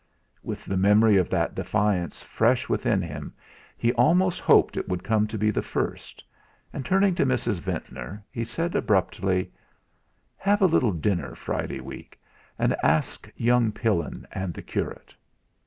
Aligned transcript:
With 0.41 0.65
the 0.65 0.77
memory 0.77 1.17
of 1.17 1.29
that 1.29 1.53
defiance 1.53 2.23
fresh 2.23 2.67
within 2.67 3.03
him, 3.03 3.35
he 3.77 3.93
almost 3.93 4.39
hoped 4.39 4.75
it 4.75 4.87
might 4.87 5.03
come 5.03 5.27
to 5.27 5.37
be 5.37 5.51
the 5.51 5.61
first, 5.61 6.23
and 6.73 6.83
turning 6.83 7.13
to 7.13 7.23
Mrs. 7.23 7.59
Ventnor, 7.59 8.23
he 8.31 8.43
said 8.43 8.75
abruptly: 8.75 9.51
"Have 10.37 10.59
a 10.59 10.65
little 10.65 10.91
dinner 10.91 11.35
Friday 11.35 11.81
week, 11.81 12.19
and 12.57 12.75
ask 12.83 13.29
young 13.35 13.71
Pillin 13.71 14.25
and 14.31 14.55
the 14.55 14.63
curate." 14.63 15.13